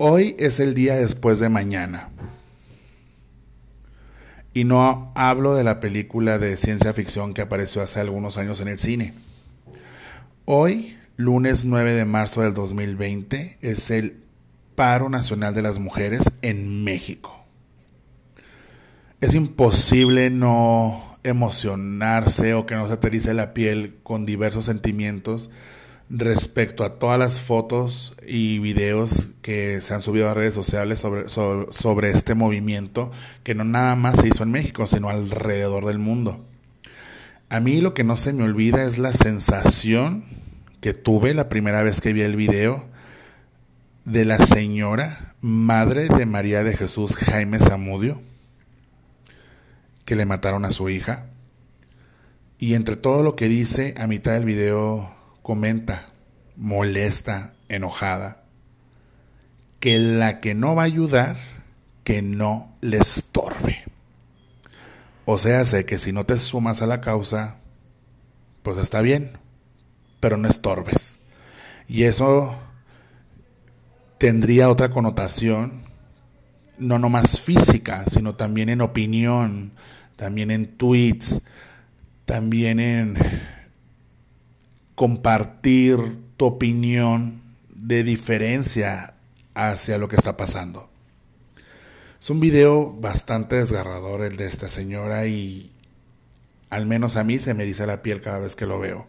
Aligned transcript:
Hoy 0.00 0.36
es 0.38 0.60
el 0.60 0.74
día 0.74 0.94
después 0.94 1.40
de 1.40 1.48
mañana. 1.48 2.10
Y 4.54 4.62
no 4.62 5.10
hablo 5.16 5.56
de 5.56 5.64
la 5.64 5.80
película 5.80 6.38
de 6.38 6.56
ciencia 6.56 6.92
ficción 6.92 7.34
que 7.34 7.42
apareció 7.42 7.82
hace 7.82 7.98
algunos 7.98 8.38
años 8.38 8.60
en 8.60 8.68
el 8.68 8.78
cine. 8.78 9.12
Hoy, 10.44 10.96
lunes 11.16 11.64
9 11.64 11.94
de 11.94 12.04
marzo 12.04 12.42
del 12.42 12.54
2020, 12.54 13.58
es 13.60 13.90
el 13.90 14.22
paro 14.76 15.08
nacional 15.08 15.52
de 15.52 15.62
las 15.62 15.80
mujeres 15.80 16.30
en 16.42 16.84
México. 16.84 17.44
Es 19.20 19.34
imposible 19.34 20.30
no 20.30 21.18
emocionarse 21.24 22.54
o 22.54 22.66
que 22.66 22.76
no 22.76 22.86
se 22.86 22.94
aterice 22.94 23.34
la 23.34 23.52
piel 23.52 23.96
con 24.04 24.26
diversos 24.26 24.66
sentimientos 24.66 25.50
respecto 26.10 26.84
a 26.84 26.98
todas 26.98 27.18
las 27.18 27.40
fotos 27.40 28.14
y 28.26 28.58
videos 28.60 29.30
que 29.42 29.80
se 29.80 29.92
han 29.94 30.00
subido 30.00 30.28
a 30.28 30.34
redes 30.34 30.54
sociales 30.54 31.00
sobre, 31.00 31.28
sobre, 31.28 32.10
este 32.10 32.34
movimiento 32.34 33.10
que 33.42 33.54
no 33.54 33.64
nada 33.64 33.94
más 33.94 34.20
se 34.20 34.28
hizo 34.28 34.42
en 34.42 34.50
México, 34.50 34.86
sino 34.86 35.10
alrededor 35.10 35.84
del 35.84 35.98
mundo. 35.98 36.44
A 37.50 37.60
mí 37.60 37.80
lo 37.80 37.94
que 37.94 38.04
no 38.04 38.16
se 38.16 38.32
me 38.32 38.44
olvida 38.44 38.84
es 38.84 38.98
la 38.98 39.12
sensación 39.12 40.24
que 40.80 40.94
tuve 40.94 41.34
la 41.34 41.48
primera 41.48 41.82
vez 41.82 42.00
que 42.00 42.12
vi 42.12 42.22
el 42.22 42.36
video 42.36 42.86
de 44.04 44.24
la 44.24 44.38
señora 44.38 45.34
madre 45.40 46.08
de 46.08 46.26
María 46.26 46.64
de 46.64 46.76
Jesús 46.76 47.16
Jaime 47.16 47.58
Zamudio, 47.58 48.22
que 50.04 50.16
le 50.16 50.24
mataron 50.24 50.64
a 50.64 50.70
su 50.70 50.88
hija. 50.88 51.26
Y 52.58 52.74
entre 52.74 52.96
todo 52.96 53.22
lo 53.22 53.36
que 53.36 53.48
dice, 53.48 53.94
a 53.98 54.06
mitad 54.06 54.32
del 54.32 54.44
video 54.44 55.17
comenta, 55.48 56.10
molesta, 56.56 57.54
enojada, 57.70 58.44
que 59.80 59.98
la 59.98 60.40
que 60.40 60.54
no 60.54 60.74
va 60.74 60.82
a 60.82 60.84
ayudar, 60.84 61.38
que 62.04 62.20
no 62.20 62.76
le 62.82 62.98
estorbe. 62.98 63.82
O 65.24 65.38
sea, 65.38 65.64
sé 65.64 65.86
que 65.86 65.96
si 65.96 66.12
no 66.12 66.26
te 66.26 66.36
sumas 66.36 66.82
a 66.82 66.86
la 66.86 67.00
causa, 67.00 67.56
pues 68.62 68.76
está 68.76 69.00
bien, 69.00 69.38
pero 70.20 70.36
no 70.36 70.48
estorbes. 70.48 71.18
Y 71.88 72.02
eso 72.02 72.54
tendría 74.18 74.68
otra 74.68 74.90
connotación, 74.90 75.84
no 76.76 76.98
nomás 76.98 77.40
física, 77.40 78.04
sino 78.06 78.34
también 78.34 78.68
en 78.68 78.82
opinión, 78.82 79.72
también 80.16 80.50
en 80.50 80.76
tweets, 80.76 81.40
también 82.26 82.80
en 82.80 83.16
compartir 84.98 86.18
tu 86.36 86.46
opinión 86.46 87.40
de 87.68 88.02
diferencia 88.02 89.14
hacia 89.54 89.96
lo 89.96 90.08
que 90.08 90.16
está 90.16 90.36
pasando. 90.36 90.90
Es 92.20 92.30
un 92.30 92.40
video 92.40 92.92
bastante 93.00 93.54
desgarrador 93.54 94.22
el 94.22 94.36
de 94.36 94.48
esta 94.48 94.68
señora 94.68 95.28
y 95.28 95.70
al 96.68 96.86
menos 96.86 97.14
a 97.14 97.22
mí 97.22 97.38
se 97.38 97.54
me 97.54 97.64
dice 97.64 97.86
la 97.86 98.02
piel 98.02 98.20
cada 98.20 98.40
vez 98.40 98.56
que 98.56 98.66
lo 98.66 98.80
veo. 98.80 99.06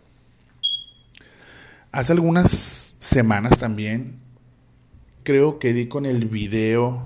Hace 1.91 2.13
algunas 2.13 2.95
semanas 2.99 3.57
también 3.57 4.19
creo 5.23 5.57
que 5.57 5.73
di 5.73 5.87
con 5.87 6.05
el 6.05 6.27
video 6.27 7.01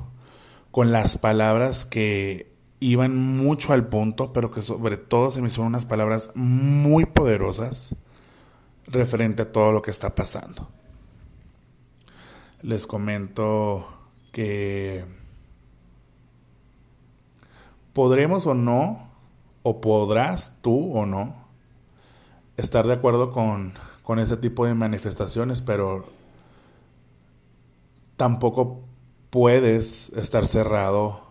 con 0.72 0.92
las 0.92 1.18
palabras 1.18 1.86
que 1.86 2.52
iban 2.82 3.16
mucho 3.16 3.72
al 3.72 3.88
punto, 3.88 4.34
pero 4.34 4.52
que 4.52 4.62
sobre 4.62 4.98
todo 4.98 5.32
se 5.32 5.42
me 5.42 5.48
hicieron 5.48 5.68
unas 5.68 5.86
palabras 5.86 6.32
muy 6.36 7.06
poderosas 7.06 7.96
referente 8.88 9.44
a 9.44 9.52
todo 9.52 9.72
lo 9.72 9.82
que 9.82 9.92
está 9.92 10.16
pasando. 10.16 10.68
Les 12.62 12.88
comento 12.88 13.86
que 14.32 15.06
podremos 17.94 18.48
o 18.48 18.54
no, 18.54 19.12
o 19.64 19.82
podrás 19.82 20.58
tú 20.62 20.94
o 20.94 21.06
no, 21.06 21.48
estar 22.58 22.88
de 22.88 22.94
acuerdo 22.94 23.32
con, 23.32 23.74
con 24.04 24.20
ese 24.20 24.38
tipo 24.38 24.66
de 24.66 24.74
manifestaciones, 24.74 25.62
pero 25.62 26.06
tampoco 28.18 28.82
puedes 29.30 30.10
estar 30.10 30.46
cerrado 30.46 31.22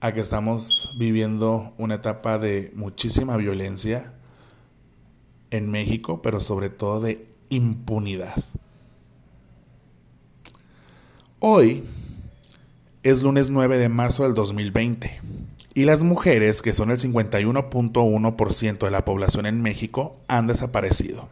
a 0.00 0.12
que 0.12 0.20
estamos 0.20 0.94
viviendo 0.98 1.74
una 1.76 1.96
etapa 1.96 2.38
de 2.38 2.72
muchísima 2.74 3.36
violencia 3.36 4.14
en 5.50 5.70
México, 5.70 6.22
pero 6.22 6.40
sobre 6.40 6.70
todo 6.70 7.00
de 7.00 7.26
impunidad. 7.48 8.42
Hoy 11.38 11.84
es 13.02 13.22
lunes 13.22 13.50
9 13.50 13.78
de 13.78 13.88
marzo 13.88 14.24
del 14.24 14.34
2020 14.34 15.20
y 15.74 15.84
las 15.84 16.02
mujeres, 16.02 16.62
que 16.62 16.72
son 16.72 16.90
el 16.90 16.98
51.1% 16.98 18.78
de 18.78 18.90
la 18.90 19.04
población 19.04 19.46
en 19.46 19.62
México, 19.62 20.18
han 20.28 20.46
desaparecido. 20.46 21.28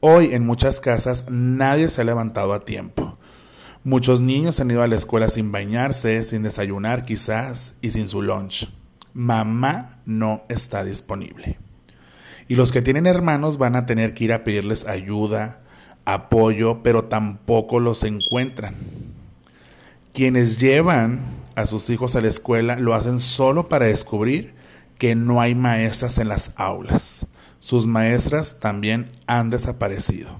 Hoy 0.00 0.34
en 0.34 0.46
muchas 0.46 0.80
casas 0.80 1.24
nadie 1.28 1.88
se 1.88 2.00
ha 2.00 2.04
levantado 2.04 2.52
a 2.52 2.64
tiempo. 2.64 3.18
Muchos 3.82 4.22
niños 4.22 4.60
han 4.60 4.70
ido 4.70 4.82
a 4.82 4.86
la 4.86 4.94
escuela 4.96 5.28
sin 5.28 5.52
bañarse, 5.52 6.24
sin 6.24 6.42
desayunar 6.42 7.04
quizás 7.04 7.74
y 7.82 7.90
sin 7.90 8.08
su 8.08 8.22
lunch. 8.22 8.70
Mamá 9.12 9.98
no 10.06 10.42
está 10.48 10.84
disponible. 10.84 11.58
Y 12.48 12.56
los 12.56 12.72
que 12.72 12.82
tienen 12.82 13.06
hermanos 13.06 13.58
van 13.58 13.76
a 13.76 13.86
tener 13.86 14.14
que 14.14 14.24
ir 14.24 14.32
a 14.32 14.44
pedirles 14.44 14.86
ayuda, 14.86 15.60
apoyo, 16.04 16.82
pero 16.82 17.04
tampoco 17.04 17.80
los 17.80 18.04
encuentran. 18.04 18.74
Quienes 20.12 20.58
llevan 20.58 21.20
a 21.56 21.66
sus 21.66 21.88
hijos 21.90 22.16
a 22.16 22.20
la 22.20 22.28
escuela 22.28 22.76
lo 22.76 22.94
hacen 22.94 23.18
solo 23.18 23.68
para 23.68 23.86
descubrir 23.86 24.54
que 24.98 25.14
no 25.14 25.40
hay 25.40 25.54
maestras 25.54 26.18
en 26.18 26.28
las 26.28 26.52
aulas. 26.56 27.26
Sus 27.58 27.86
maestras 27.86 28.60
también 28.60 29.10
han 29.26 29.50
desaparecido. 29.50 30.38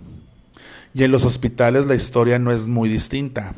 Y 0.92 1.04
en 1.04 1.10
los 1.10 1.24
hospitales 1.24 1.86
la 1.86 1.94
historia 1.94 2.38
no 2.38 2.52
es 2.52 2.68
muy 2.68 2.88
distinta. 2.88 3.54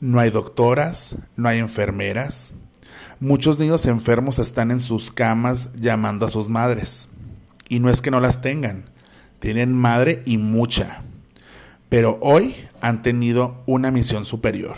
No 0.00 0.20
hay 0.20 0.30
doctoras, 0.30 1.16
no 1.36 1.48
hay 1.48 1.58
enfermeras. 1.58 2.52
Muchos 3.18 3.58
niños 3.58 3.84
enfermos 3.86 4.38
están 4.38 4.70
en 4.70 4.80
sus 4.80 5.10
camas 5.10 5.72
llamando 5.74 6.24
a 6.24 6.30
sus 6.30 6.48
madres. 6.48 7.08
Y 7.70 7.78
no 7.78 7.88
es 7.88 8.02
que 8.02 8.10
no 8.10 8.20
las 8.20 8.42
tengan, 8.42 8.90
tienen 9.38 9.72
madre 9.72 10.22
y 10.26 10.36
mucha. 10.36 11.02
Pero 11.88 12.18
hoy 12.20 12.56
han 12.82 13.02
tenido 13.02 13.62
una 13.64 13.90
misión 13.92 14.24
superior. 14.24 14.74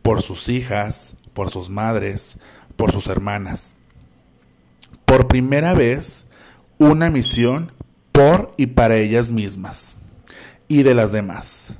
Por 0.00 0.22
sus 0.22 0.48
hijas, 0.48 1.14
por 1.34 1.50
sus 1.50 1.68
madres, 1.68 2.38
por 2.76 2.92
sus 2.92 3.06
hermanas. 3.08 3.76
Por 5.04 5.28
primera 5.28 5.74
vez, 5.74 6.26
una 6.78 7.10
misión 7.10 7.70
por 8.10 8.54
y 8.56 8.66
para 8.66 8.96
ellas 8.96 9.30
mismas 9.30 9.96
y 10.68 10.82
de 10.82 10.94
las 10.94 11.12
demás. 11.12 11.74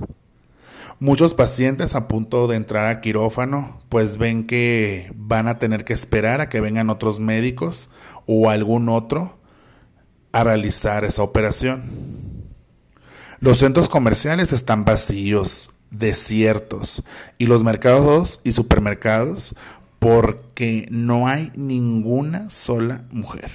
Muchos 0.99 1.33
pacientes 1.33 1.95
a 1.95 2.07
punto 2.07 2.47
de 2.47 2.55
entrar 2.55 2.85
a 2.85 3.01
quirófano 3.01 3.79
pues 3.89 4.17
ven 4.17 4.45
que 4.45 5.11
van 5.15 5.47
a 5.47 5.57
tener 5.57 5.83
que 5.83 5.93
esperar 5.93 6.39
a 6.39 6.49
que 6.49 6.61
vengan 6.61 6.91
otros 6.91 7.19
médicos 7.19 7.89
o 8.27 8.51
algún 8.51 8.89
otro 8.89 9.39
a 10.33 10.43
realizar 10.43 11.05
esa 11.05 11.23
operación. 11.23 11.83
Los 13.39 13.59
centros 13.59 13.87
comerciales 13.87 14.51
están 14.51 14.83
vacíos, 14.83 15.71
desiertos, 15.91 17.03
y 17.37 17.45
los 17.45 17.63
mercados 17.63 18.41
y 18.43 18.51
supermercados 18.51 19.55
porque 19.99 20.87
no 20.91 21.27
hay 21.27 21.51
ninguna 21.55 22.49
sola 22.49 23.05
mujer, 23.11 23.51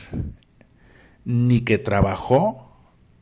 ni 1.24 1.60
que 1.60 1.76
trabajó, 1.76 2.72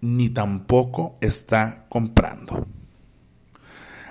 ni 0.01 0.29
tampoco 0.29 1.17
está 1.21 1.87
comprando. 1.89 2.69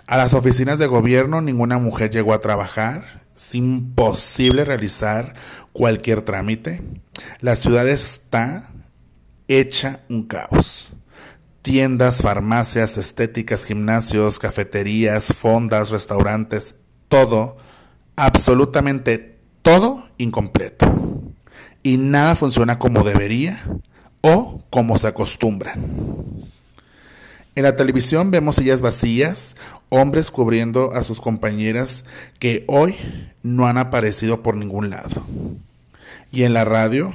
A 0.08 0.18
las 0.18 0.34
oficinas 0.34 0.80
de 0.80 0.88
gobierno 0.88 1.42
ninguna 1.42 1.78
mujer 1.78 2.10
llegó 2.10 2.34
a 2.34 2.42
trabajar, 2.42 3.22
es 3.36 3.56
imposible 3.56 4.66
realizar 4.66 5.34
cualquier 5.72 6.22
trámite. 6.22 6.82
La 7.42 7.56
ciudad 7.56 7.88
está 7.88 8.70
hecha 9.48 10.02
un 10.10 10.24
caos. 10.24 10.94
Tiendas, 11.62 12.22
farmacias, 12.22 12.98
estéticas, 12.98 13.66
gimnasios, 13.66 14.40
cafeterías, 14.40 15.34
fondas, 15.34 15.90
restaurantes, 15.90 16.76
todo, 17.08 17.58
absolutamente 18.16 19.40
todo 19.62 20.04
incompleto. 20.18 20.88
Y 21.82 21.98
nada 21.98 22.36
funciona 22.36 22.78
como 22.78 23.04
debería 23.04 23.64
o 24.22 24.64
como 24.70 24.98
se 24.98 25.08
acostumbra. 25.08 25.74
En 27.56 27.64
la 27.64 27.76
televisión 27.76 28.32
vemos 28.32 28.56
sillas 28.56 28.82
vacías, 28.82 29.56
hombres 29.90 30.30
cubriendo 30.30 30.94
a 30.94 31.04
sus 31.04 31.22
compañeras 31.22 32.04
que 32.38 32.66
hoy 32.68 32.96
no 33.44 33.66
han 33.66 33.78
aparecido 33.78 34.44
por 34.44 34.58
ningún 34.58 34.90
lado. 34.90 35.24
Y 36.32 36.44
en 36.44 36.54
la 36.54 36.66
radio 36.66 37.14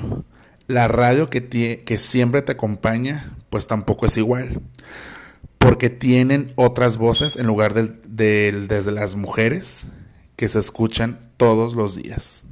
la 0.70 0.86
radio 0.86 1.28
que, 1.30 1.98
siempre 1.98 2.42
te 2.42 2.52
acompaña, 2.52 3.36
pues 3.50 3.66
tampoco 3.66 4.06
es 4.06 4.16
igual. 4.16 4.62
porque 5.58 5.90
tienen 5.90 6.52
otras 6.56 6.96
voces 6.96 7.36
en 7.36 7.46
lugar 7.46 7.74
de, 7.74 8.52
desde 8.66 8.92
las 8.92 9.14
mujeres 9.14 9.86
que 10.36 10.48
se 10.48 10.58
escuchan 10.58 11.30
todos 11.36 11.74
los 11.74 11.96
días. 11.96 12.44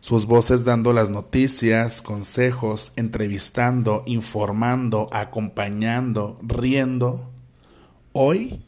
Sus 0.00 0.26
voces 0.26 0.64
dando 0.64 0.92
las 0.92 1.08
noticias, 1.08 2.02
consejos, 2.02 2.92
entrevistando, 2.96 4.02
informando, 4.06 5.08
acompañando, 5.12 6.40
riendo. 6.42 7.30
Hoy, 8.12 8.66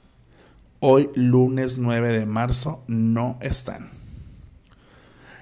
hoy 0.79 1.11
lunes 1.17 1.77
9 1.77 2.13
de 2.17 2.27
marzo, 2.27 2.85
no 2.87 3.39
están. 3.41 4.04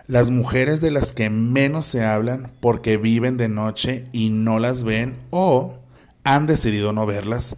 Las 0.06 0.31
mujeres 0.31 0.81
de 0.81 0.90
las 0.90 1.12
que 1.12 1.31
menos 1.31 1.87
se 1.87 2.04
hablan 2.04 2.52
porque 2.60 2.96
viven 2.96 3.37
de 3.37 3.49
noche 3.49 4.06
y 4.12 4.31
no 4.31 4.58
las 4.58 4.82
ven 4.82 5.16
o 5.31 5.78
han 6.25 6.46
decidido 6.46 6.93
no 6.93 7.06
verlas, 7.06 7.56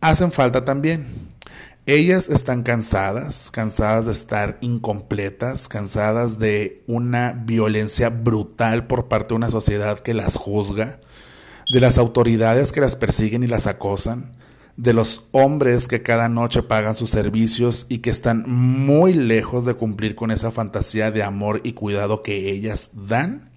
hacen 0.00 0.32
falta 0.32 0.64
también. 0.64 1.06
Ellas 1.86 2.28
están 2.28 2.64
cansadas, 2.64 3.50
cansadas 3.52 4.06
de 4.06 4.12
estar 4.12 4.58
incompletas, 4.60 5.68
cansadas 5.68 6.38
de 6.38 6.82
una 6.88 7.32
violencia 7.32 8.10
brutal 8.10 8.88
por 8.88 9.06
parte 9.06 9.28
de 9.28 9.34
una 9.36 9.50
sociedad 9.50 10.00
que 10.00 10.12
las 10.12 10.34
juzga, 10.34 10.98
de 11.72 11.80
las 11.80 11.96
autoridades 11.96 12.72
que 12.72 12.80
las 12.80 12.96
persiguen 12.96 13.44
y 13.44 13.46
las 13.46 13.68
acosan, 13.68 14.32
de 14.76 14.92
los 14.92 15.28
hombres 15.32 15.88
que 15.88 16.02
cada 16.02 16.28
noche 16.28 16.62
pagan 16.62 16.94
sus 16.94 17.10
servicios 17.10 17.86
y 17.88 17.98
que 17.98 18.10
están 18.10 18.44
muy 18.46 19.14
lejos 19.14 19.64
de 19.64 19.74
cumplir 19.74 20.14
con 20.14 20.30
esa 20.30 20.50
fantasía 20.50 21.10
de 21.10 21.22
amor 21.22 21.60
y 21.64 21.72
cuidado 21.72 22.22
que 22.22 22.50
ellas 22.50 22.90
dan 22.92 23.50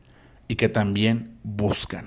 y 0.48 0.56
que 0.56 0.69
también 0.69 1.38
buscan. 1.44 2.06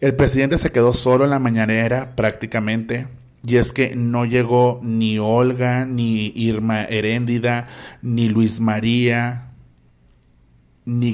El 0.00 0.14
presidente 0.14 0.58
se 0.58 0.72
quedó 0.72 0.94
solo 0.94 1.24
en 1.24 1.30
la 1.30 1.38
mañanera 1.38 2.16
prácticamente. 2.16 3.06
Y 3.44 3.56
es 3.56 3.72
que 3.72 3.96
no 3.96 4.24
llegó 4.24 4.80
ni 4.82 5.18
Olga, 5.18 5.84
ni 5.84 6.32
Irma 6.36 6.84
Heréndida, 6.84 7.66
ni 8.00 8.28
Luis 8.28 8.60
María, 8.60 9.50
ni, 10.84 11.12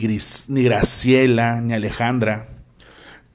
ni 0.49 0.63
Graciela, 0.63 1.61
ni 1.63 1.73
Alejandra. 1.73 2.49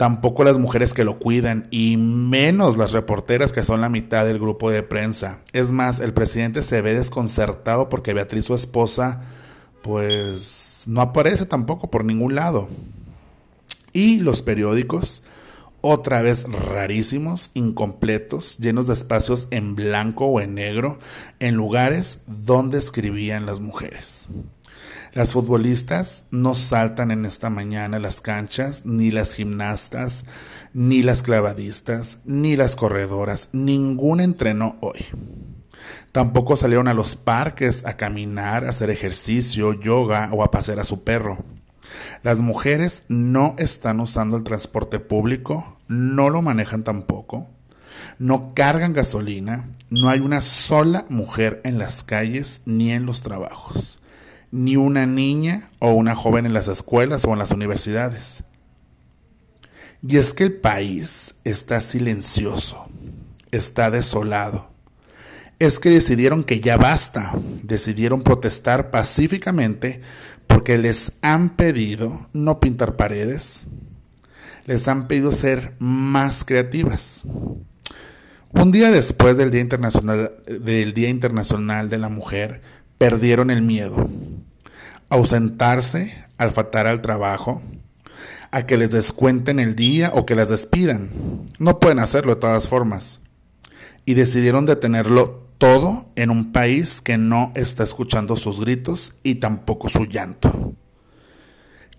Tampoco 0.04 0.44
las 0.44 0.58
mujeres 0.58 0.94
que 0.94 1.06
lo 1.06 1.18
cuidan 1.18 1.70
y 1.72 1.96
menos 1.96 2.76
las 2.76 2.92
reporteras 2.92 3.54
que 3.54 3.64
son 3.64 3.80
la 3.80 3.88
mitad 3.88 4.26
del 4.26 4.38
grupo 4.38 4.70
de 4.70 4.84
prensa. 4.84 5.40
Es 5.54 5.72
más, 5.72 6.02
el 6.02 6.14
presidente 6.14 6.62
se 6.62 6.82
ve 6.82 6.94
desconcertado 6.94 7.88
porque 7.88 8.14
Beatriz, 8.14 8.44
su 8.44 8.54
esposa, 8.54 9.22
pues 9.82 10.84
no 10.88 11.00
aparece 11.00 11.46
tampoco 11.46 11.90
por 11.90 12.04
ningún 12.04 12.36
lado. 12.36 12.68
Y 13.94 14.20
los 14.20 14.42
periódicos 14.42 15.24
otra 15.80 16.22
vez 16.22 16.44
rarísimos, 16.52 17.52
incompletos, 17.54 18.58
llenos 18.58 18.88
de 18.88 18.96
espacios 18.96 19.48
en 19.52 19.74
blanco 19.74 20.26
o 20.26 20.42
en 20.42 20.54
negro, 20.54 21.00
en 21.40 21.56
lugares 21.56 22.24
donde 22.28 22.78
escribían 22.78 23.46
las 23.46 23.62
mujeres. 23.62 24.28
Las 25.14 25.34
futbolistas 25.34 26.24
no 26.32 26.56
saltan 26.56 27.12
en 27.12 27.26
esta 27.26 27.52
mañana 27.52 28.00
las 28.00 28.20
canchas, 28.20 28.82
ni 28.84 29.12
las 29.12 29.36
gimnastas, 29.36 30.26
ni 30.74 31.04
las 31.04 31.22
clavadistas, 31.22 32.18
ni 32.26 32.56
las 32.56 32.76
corredoras, 32.76 33.50
ningún 33.52 34.22
entrenó 34.22 34.76
hoy. 34.82 35.06
Tampoco 36.12 36.58
salieron 36.58 36.88
a 36.88 36.96
los 36.96 37.16
parques 37.16 37.86
a 37.86 37.96
caminar, 37.96 38.66
a 38.66 38.70
hacer 38.70 38.90
ejercicio, 38.90 39.74
yoga 39.74 40.30
o 40.32 40.44
a 40.44 40.50
pasear 40.50 40.80
a 40.80 40.84
su 40.84 41.04
perro. 41.04 41.46
Las 42.24 42.42
mujeres 42.42 43.04
no 43.08 43.54
están 43.60 44.00
usando 44.00 44.36
el 44.36 44.44
transporte 44.44 45.00
público, 45.00 45.78
no 45.88 46.32
lo 46.32 46.42
manejan 46.42 46.84
tampoco, 46.84 47.50
no 48.18 48.54
cargan 48.56 48.94
gasolina, 48.94 49.70
no 49.92 50.10
hay 50.10 50.22
una 50.22 50.42
sola 50.42 51.06
mujer 51.10 51.62
en 51.66 51.78
las 51.78 52.02
calles 52.02 52.62
ni 52.66 52.92
en 52.92 53.06
los 53.06 53.22
trabajos, 53.22 54.00
ni 54.54 54.76
una 54.76 55.08
niña 55.08 55.72
o 55.80 55.94
una 55.94 56.14
joven 56.14 56.46
en 56.46 56.54
las 56.54 56.68
escuelas 56.68 57.26
o 57.26 57.34
en 57.34 57.40
las 57.40 57.50
universidades. 57.50 58.44
Y 60.08 60.18
es 60.18 60.36
que 60.36 60.44
el 60.44 60.54
país 60.54 61.34
está 61.44 61.82
silencioso, 61.82 62.86
está 63.50 63.90
desolado. 63.90 64.70
Es 65.58 65.80
que 65.80 65.90
decidieron 65.90 66.44
que 66.44 66.60
ya 66.60 66.78
basta, 66.78 67.34
decidieron 67.64 68.22
protestar 68.22 68.92
pacíficamente 68.92 70.02
porque 70.46 70.78
les 70.78 71.14
han 71.24 71.56
pedido 71.56 72.30
no 72.34 72.60
pintar 72.60 72.96
paredes, 72.96 73.64
les 74.68 74.88
han 74.88 75.08
pedido 75.08 75.32
ser 75.32 75.74
más 75.80 76.46
creativas. 76.46 77.24
Un 78.52 78.72
día 78.72 78.92
después 78.92 79.36
del 79.36 79.50
Día 79.50 79.62
Internacional, 79.62 80.32
del 80.46 80.94
Día 80.94 81.10
Internacional 81.10 81.90
de 81.90 81.98
la 81.98 82.10
Mujer, 82.10 82.62
perdieron 83.00 83.50
el 83.50 83.64
miedo. 83.64 84.08
Ausentarse 85.14 86.18
al 86.40 86.50
faltar 86.50 86.88
al 86.88 87.04
trabajo, 87.04 87.62
a 88.50 88.66
que 88.66 88.78
les 88.78 88.90
descuenten 88.90 89.60
el 89.60 89.76
día 89.76 90.10
o 90.16 90.26
que 90.26 90.34
las 90.34 90.50
despidan. 90.50 91.12
No 91.60 91.80
pueden 91.80 92.00
hacerlo 92.00 92.34
de 92.34 92.42
todas 92.42 92.68
formas. 92.68 93.20
Y 94.06 94.16
decidieron 94.16 94.66
detenerlo 94.66 95.46
todo 95.60 96.10
en 96.16 96.32
un 96.32 96.52
país 96.52 97.00
que 97.00 97.20
no 97.20 97.52
está 97.54 97.84
escuchando 97.84 98.36
sus 98.38 98.60
gritos 98.60 99.14
y 99.22 99.36
tampoco 99.36 99.88
su 99.88 100.06
llanto. 100.06 100.74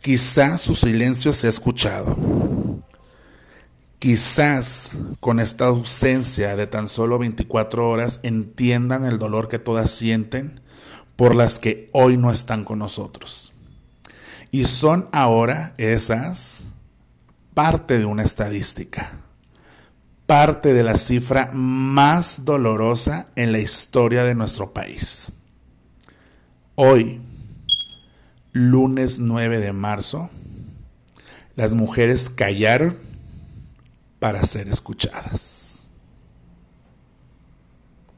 Quizá 0.01 0.59
su 0.59 0.75
silencio 0.75 1.33
se 1.33 1.47
ha 1.47 1.51
escuchado. 1.51 2.17
Quizás 4.01 4.99
con 5.21 5.39
esta 5.39 5.67
ausencia 5.67 6.57
de 6.57 6.67
tan 6.67 6.89
solo 6.89 7.21
24 7.21 7.89
horas 7.89 8.19
entiendan 8.25 9.05
el 9.05 9.21
dolor 9.21 9.47
que 9.47 9.61
todas 9.61 9.93
sienten 9.93 10.64
por 11.17 11.35
las 11.35 11.59
que 11.59 11.91
hoy 11.93 12.17
no 12.17 12.31
están 12.31 12.65
con 12.65 12.79
nosotros. 12.79 13.53
Y 14.51 14.65
son 14.65 15.09
ahora 15.13 15.75
esas 15.79 16.65
parte 17.55 17.99
de 17.99 18.05
una 18.05 18.23
estadística 18.23 19.25
parte 20.27 20.73
de 20.73 20.83
la 20.83 20.97
cifra 20.97 21.51
más 21.53 22.45
dolorosa 22.45 23.29
en 23.37 23.53
la 23.53 23.59
historia 23.59 24.25
de 24.25 24.35
nuestro 24.35 24.73
país. 24.73 25.33
Hoy, 26.75 27.21
lunes 28.53 29.19
9 29.19 29.59
de 29.61 29.73
marzo, 29.73 30.31
las 31.57 31.75
mujeres 31.75 32.31
callaron 32.31 32.97
para 34.19 34.45
ser 34.47 34.69
escuchadas. 34.69 35.64